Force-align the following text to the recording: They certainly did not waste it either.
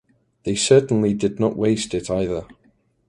They 0.45 0.55
certainly 0.55 1.13
did 1.13 1.39
not 1.39 1.55
waste 1.55 1.93
it 1.93 2.09
either. 2.09 2.47